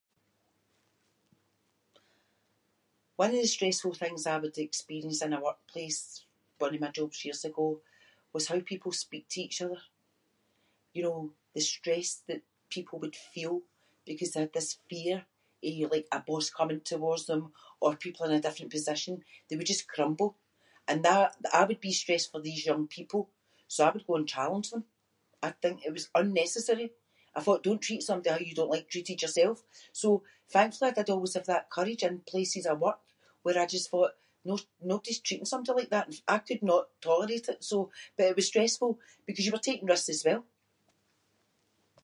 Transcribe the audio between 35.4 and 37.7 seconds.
somebody like that- I could not tolerate it